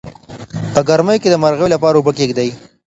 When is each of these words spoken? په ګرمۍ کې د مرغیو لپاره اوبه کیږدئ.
په 0.73 0.79
ګرمۍ 0.89 1.17
کې 1.21 1.29
د 1.31 1.35
مرغیو 1.43 1.73
لپاره 1.73 1.95
اوبه 1.97 2.11
کیږدئ. 2.19 2.49